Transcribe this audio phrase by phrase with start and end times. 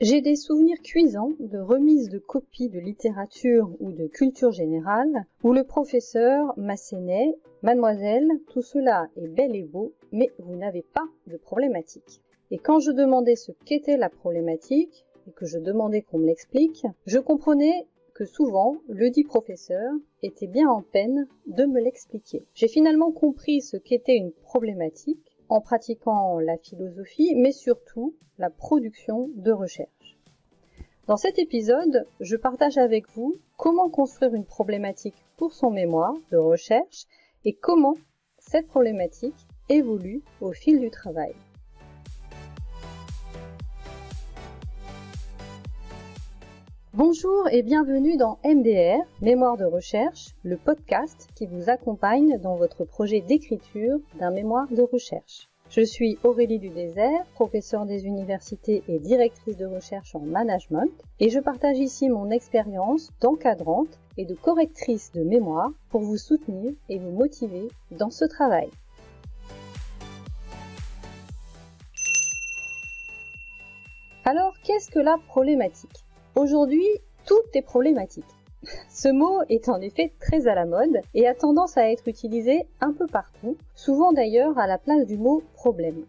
[0.00, 5.52] J'ai des souvenirs cuisants de remises de copies de littérature ou de culture générale où
[5.52, 11.36] le professeur m'assénait Mademoiselle, tout cela est bel et beau, mais vous n'avez pas de
[11.36, 12.20] problématique.
[12.50, 16.84] Et quand je demandais ce qu'était la problématique, et que je demandais qu'on me l'explique,
[17.06, 22.44] je comprenais que souvent le dit professeur était bien en peine de me l'expliquer.
[22.54, 29.30] J'ai finalement compris ce qu'était une problématique en pratiquant la philosophie, mais surtout la production
[29.34, 30.18] de recherche.
[31.06, 36.38] Dans cet épisode, je partage avec vous comment construire une problématique pour son mémoire de
[36.38, 37.04] recherche
[37.44, 37.94] et comment
[38.38, 41.34] cette problématique évolue au fil du travail.
[46.96, 52.84] Bonjour et bienvenue dans MDR, Mémoire de recherche, le podcast qui vous accompagne dans votre
[52.84, 55.48] projet d'écriture d'un mémoire de recherche.
[55.70, 61.40] Je suis Aurélie Dudésert, professeure des universités et directrice de recherche en management, et je
[61.40, 67.10] partage ici mon expérience d'encadrante et de correctrice de mémoire pour vous soutenir et vous
[67.10, 68.70] motiver dans ce travail.
[74.24, 76.04] Alors, qu'est-ce que la problématique?
[76.36, 76.84] Aujourd'hui,
[77.26, 78.24] tout est problématique.
[78.90, 82.66] Ce mot est en effet très à la mode et a tendance à être utilisé
[82.80, 86.04] un peu partout, souvent d'ailleurs à la place du mot problème.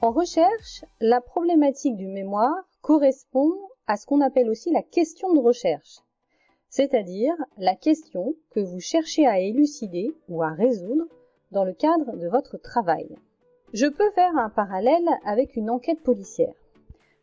[0.00, 3.52] En recherche, la problématique du mémoire correspond
[3.88, 5.98] à ce qu'on appelle aussi la question de recherche,
[6.68, 11.06] c'est-à-dire la question que vous cherchez à élucider ou à résoudre
[11.50, 13.08] dans le cadre de votre travail.
[13.72, 16.54] Je peux faire un parallèle avec une enquête policière.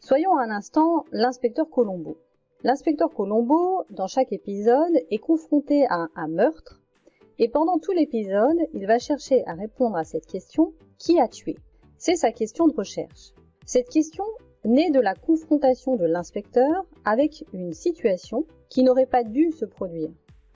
[0.01, 2.17] Soyons un instant l'inspecteur Colombo.
[2.63, 6.79] L'inspecteur Colombo, dans chaque épisode, est confronté à un meurtre
[7.39, 11.57] et pendant tout l'épisode, il va chercher à répondre à cette question qui a tué?
[11.97, 13.33] C'est sa question de recherche.
[13.65, 14.25] Cette question
[14.63, 20.11] naît de la confrontation de l'inspecteur avec une situation qui n'aurait pas dû se produire.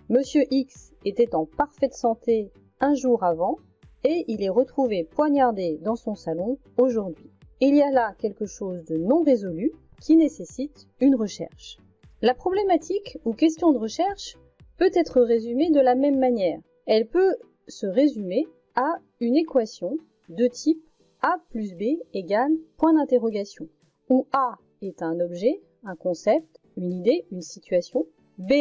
[0.08, 2.52] Monsieur X était en parfaite santé
[2.82, 3.58] un jour avant
[4.04, 7.32] et il est retrouvé poignardé dans son salon aujourd'hui.
[7.62, 11.80] Il y a là quelque chose de non résolu qui nécessite une recherche.
[12.22, 14.38] La problématique ou question de recherche
[14.78, 16.60] peut être résumée de la même manière.
[16.86, 17.36] Elle peut
[17.68, 19.98] se résumer à une équation
[20.30, 20.82] de type
[21.22, 23.68] A plus B égale point d'interrogation,
[24.10, 28.06] où A est un objet, un concept, une idée, une situation,
[28.38, 28.54] B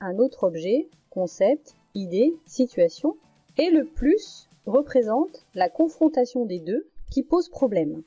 [0.00, 3.16] un autre objet, concept, idée, situation,
[3.58, 8.02] et le plus représente la confrontation des deux qui pose problème.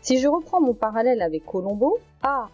[0.00, 2.48] Si je reprends mon parallèle avec Colombo, A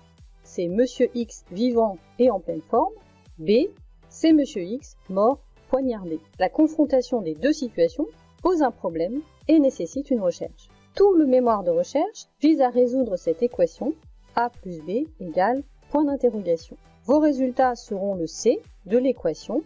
[0.56, 2.94] c'est Monsieur X vivant et en pleine forme.
[3.36, 3.68] B,
[4.08, 6.18] c'est Monsieur X mort, poignardé.
[6.38, 8.06] La confrontation des deux situations
[8.42, 10.70] pose un problème et nécessite une recherche.
[10.94, 13.92] Tout le mémoire de recherche vise à résoudre cette équation
[14.34, 16.78] A plus B égale point d'interrogation.
[17.04, 19.62] Vos résultats seront le C de l'équation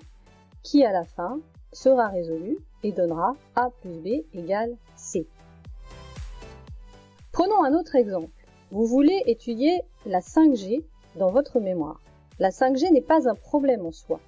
[0.64, 1.38] qui à la fin
[1.72, 5.28] sera résolu et donnera A plus B égale C.
[7.30, 8.39] Prenons un autre exemple.
[8.72, 10.84] Vous voulez étudier la 5G
[11.16, 12.00] dans votre mémoire.
[12.38, 14.20] La 5G n'est pas un problème en soi.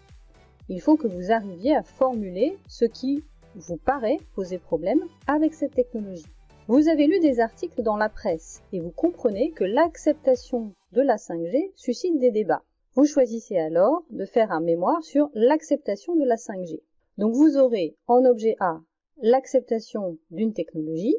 [0.69, 3.23] Il faut que vous arriviez à formuler ce qui
[3.55, 6.27] vous paraît poser problème avec cette technologie.
[6.67, 11.19] Vous avez lu des articles dans la presse et vous comprenez que l'acceptation de la
[11.19, 12.65] 5G suscite des débats.
[12.95, 16.81] Vous choisissez alors de faire un mémoire sur l'acceptation de la 5G.
[17.17, 18.81] Donc vous aurez en objet A
[19.19, 21.17] l'acceptation d'une technologie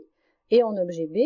[0.52, 1.20] et en objet B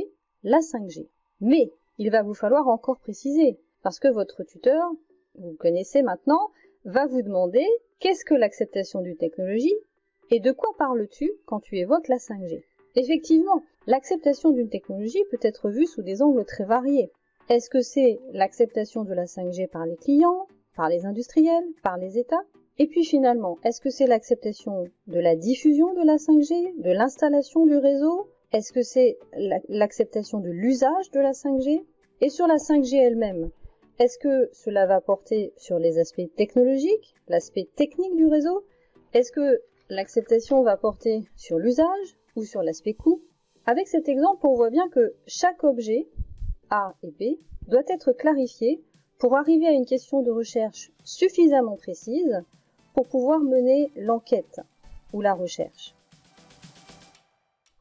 [0.43, 1.07] la 5G.
[1.41, 4.91] Mais il va vous falloir encore préciser, parce que votre tuteur,
[5.35, 6.51] vous connaissez maintenant,
[6.85, 7.65] va vous demander
[7.99, 9.75] qu'est-ce que l'acceptation d'une technologie
[10.29, 12.63] et de quoi parles-tu quand tu évoques la 5G.
[12.95, 17.11] Effectivement, l'acceptation d'une technologie peut être vue sous des angles très variés.
[17.49, 22.17] Est-ce que c'est l'acceptation de la 5G par les clients, par les industriels, par les
[22.17, 22.43] États?
[22.79, 27.65] Et puis finalement, est-ce que c'est l'acceptation de la diffusion de la 5G, de l'installation
[27.65, 29.17] du réseau, est-ce que c'est
[29.67, 31.83] l'acceptation de l'usage de la 5G
[32.21, 33.49] Et sur la 5G elle-même,
[33.99, 38.63] est-ce que cela va porter sur les aspects technologiques, l'aspect technique du réseau?
[39.13, 43.21] Est-ce que l'acceptation va porter sur l'usage ou sur l'aspect coût?
[43.65, 46.07] Avec cet exemple, on voit bien que chaque objet,
[46.69, 48.81] A et B, doit être clarifié
[49.19, 52.41] pour arriver à une question de recherche suffisamment précise
[52.93, 54.61] pour pouvoir mener l'enquête
[55.11, 55.96] ou la recherche.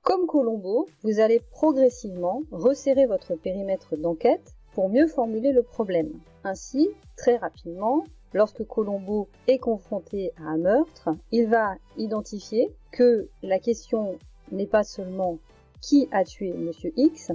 [0.06, 6.12] Comme Colombo, vous allez progressivement resserrer votre périmètre d'enquête pour mieux formuler le problème.
[6.44, 13.58] Ainsi, très rapidement, lorsque Colombo est confronté à un meurtre, il va identifier que la
[13.58, 14.16] question
[14.52, 15.40] n'est pas seulement
[15.80, 17.32] qui a tué Monsieur X,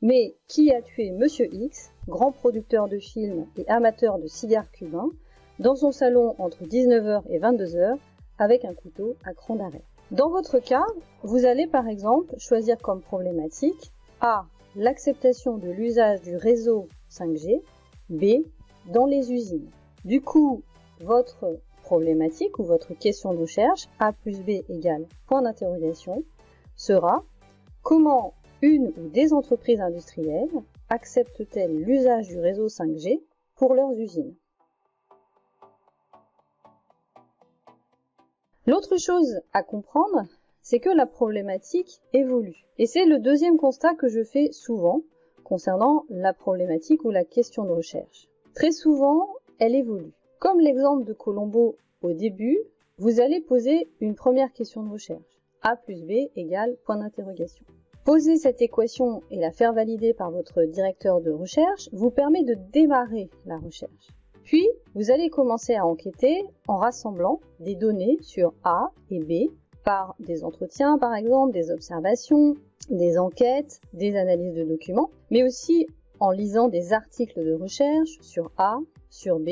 [0.00, 5.10] Mais qui a tué Monsieur X, grand producteur de films et amateur de cigares cubains,
[5.58, 7.98] dans son salon entre 19h et 22h
[8.38, 10.84] avec un couteau à cran d'arrêt Dans votre cas,
[11.22, 13.90] vous allez par exemple choisir comme problématique
[14.20, 14.44] A.
[14.76, 17.62] L'acceptation de l'usage du réseau 5G,
[18.10, 18.44] B.
[18.92, 19.70] Dans les usines.
[20.04, 20.62] Du coup,
[21.00, 26.22] votre problématique ou votre question de recherche, A plus B égale point d'interrogation,
[26.76, 27.24] sera
[27.82, 30.50] comment une ou des entreprises industrielles
[30.90, 33.22] acceptent-elles l'usage du réseau 5G
[33.56, 34.34] pour leurs usines?
[38.66, 40.24] L'autre chose à comprendre,
[40.62, 42.64] c'est que la problématique évolue.
[42.78, 45.02] Et c'est le deuxième constat que je fais souvent
[45.44, 48.28] concernant la problématique ou la question de recherche.
[48.54, 49.28] Très souvent,
[49.58, 50.12] elle évolue.
[50.38, 52.58] Comme l'exemple de Colombo au début,
[52.96, 55.40] vous allez poser une première question de recherche.
[55.60, 57.66] A plus B égale point d'interrogation.
[58.06, 62.56] Poser cette équation et la faire valider par votre directeur de recherche vous permet de
[62.72, 64.08] démarrer la recherche.
[64.42, 69.50] Puis, vous allez commencer à enquêter en rassemblant des données sur A et B
[69.84, 72.54] par des entretiens par exemple, des observations,
[72.90, 75.86] des enquêtes, des analyses de documents, mais aussi
[76.20, 78.78] en lisant des articles de recherche sur A,
[79.10, 79.48] sur B,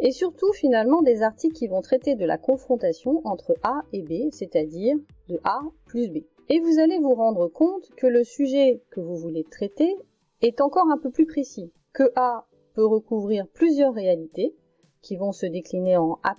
[0.00, 4.30] et surtout finalement des articles qui vont traiter de la confrontation entre A et B,
[4.30, 4.96] c'est-à-dire
[5.28, 6.18] de A plus B.
[6.48, 9.96] Et vous allez vous rendre compte que le sujet que vous voulez traiter
[10.42, 14.54] est encore un peu plus précis, que A peut recouvrir plusieurs réalités
[15.02, 16.36] qui vont se décliner en A',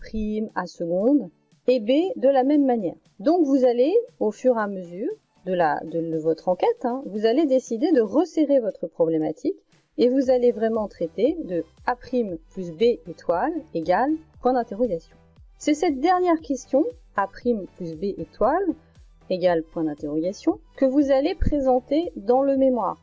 [0.56, 1.30] A seconde
[1.68, 2.96] et B de la même manière.
[3.20, 5.12] Donc vous allez, au fur et à mesure
[5.46, 9.58] de, la, de, votre enquête, hein, vous allez décider de resserrer votre problématique
[9.98, 15.16] et vous allez vraiment traiter de A' plus B étoile égale point d'interrogation.
[15.58, 16.84] C'est cette dernière question,
[17.16, 18.66] A' plus B étoile
[19.30, 23.02] égale point d'interrogation, que vous allez présenter dans le mémoire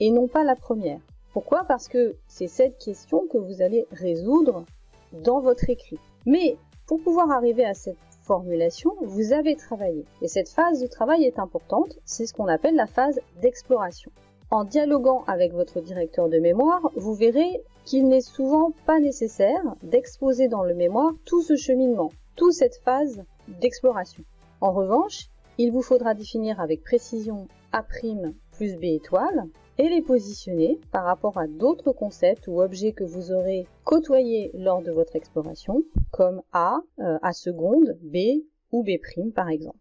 [0.00, 1.00] et non pas la première.
[1.32, 1.64] Pourquoi?
[1.64, 4.64] Parce que c'est cette question que vous allez résoudre
[5.12, 5.98] dans votre écrit.
[6.26, 6.56] Mais
[6.86, 10.04] pour pouvoir arriver à cette formulation, vous avez travaillé.
[10.20, 14.10] Et cette phase de travail est importante, c'est ce qu'on appelle la phase d'exploration.
[14.50, 20.48] En dialoguant avec votre directeur de mémoire, vous verrez qu'il n'est souvent pas nécessaire d'exposer
[20.48, 23.24] dans le mémoire tout ce cheminement, toute cette phase
[23.60, 24.24] d'exploration.
[24.60, 30.78] En revanche, il vous faudra définir avec précision A' plus B étoile et les positionner
[30.90, 35.82] par rapport à d'autres concepts ou objets que vous aurez côtoyés lors de votre exploration,
[36.10, 39.78] comme A, euh, A seconde, B ou B' par exemple.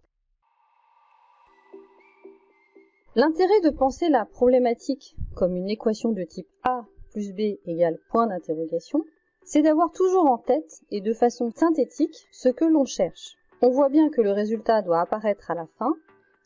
[3.16, 8.28] L'intérêt de penser la problématique comme une équation de type A plus B égale point
[8.28, 9.04] d'interrogation,
[9.44, 13.36] c'est d'avoir toujours en tête et de façon synthétique ce que l'on cherche.
[13.62, 15.94] On voit bien que le résultat doit apparaître à la fin,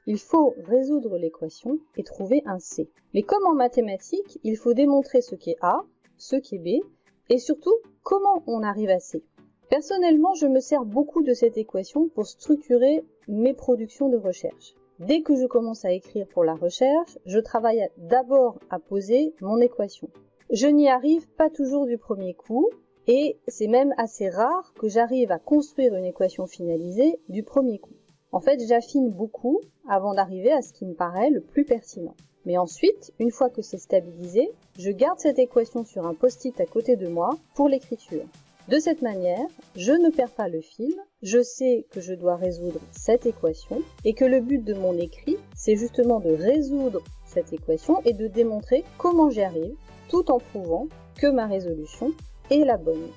[0.08, 2.90] il faut résoudre l'équation et trouver un C.
[3.14, 5.82] Mais comme en mathématiques, il faut démontrer ce qui est A,
[6.18, 6.84] ce qui est B,
[7.30, 9.24] et surtout comment on arrive à C.
[9.70, 14.76] Personnellement, je me sers beaucoup de cette équation pour structurer mes productions de recherche.
[15.00, 19.60] Dès que je commence à écrire pour la recherche, je travaille d'abord à poser mon
[19.60, 20.10] équation.
[20.52, 22.70] Je n'y arrive pas toujours du premier coup,
[23.08, 27.95] et c'est même assez rare que j'arrive à construire une équation finalisée du premier coup.
[28.36, 32.16] En fait, j'affine beaucoup avant d'arriver à ce qui me paraît le plus pertinent.
[32.46, 36.66] Mais ensuite, une fois que c'est stabilisé, je garde cette équation sur un post-it à
[36.66, 38.26] côté de moi pour l'écriture.
[38.68, 42.82] De cette manière, je ne perds pas le fil, je sais que je dois résoudre
[42.92, 48.02] cette équation et que le but de mon écrit, c'est justement de résoudre cette équation
[48.04, 49.78] et de démontrer comment j'y arrive
[50.10, 50.88] tout en prouvant
[51.18, 52.12] que ma résolution
[52.52, 53.08] est la bonne.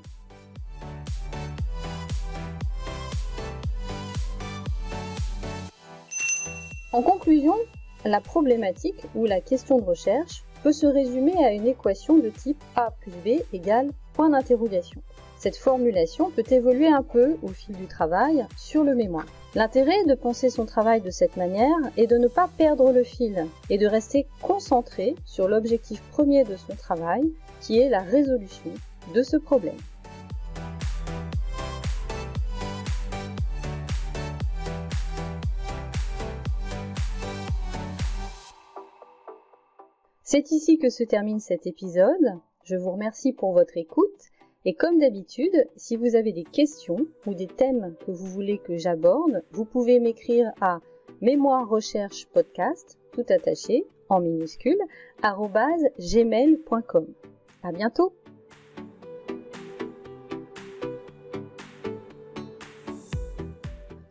[6.91, 7.55] En conclusion,
[8.07, 12.63] la problématique ou la question de recherche peut se résumer à une équation de type
[12.77, 15.03] A plus B égale point d'interrogation.
[15.37, 19.27] Cette formulation peut évoluer un peu au fil du travail sur le mémoire.
[19.55, 23.47] L'intérêt de penser son travail de cette manière est de ne pas perdre le fil
[23.69, 27.31] et de rester concentré sur l'objectif premier de son travail
[27.61, 28.71] qui est la résolution
[29.15, 29.77] de ce problème.
[40.39, 42.39] C'est ici que se termine cet épisode.
[42.63, 44.31] Je vous remercie pour votre écoute
[44.65, 48.77] et comme d'habitude, si vous avez des questions ou des thèmes que vous voulez que
[48.77, 50.79] j'aborde, vous pouvez m'écrire à
[51.21, 54.79] mémoire recherche podcast tout attaché en minuscule
[55.25, 57.07] gmail.com.
[57.65, 58.13] À bientôt.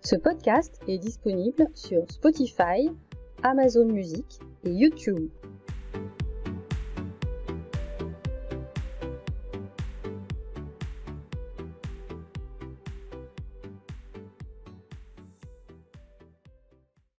[0.02, 2.90] Ce podcast est disponible sur Spotify,
[3.44, 5.30] Amazon Music et YouTube.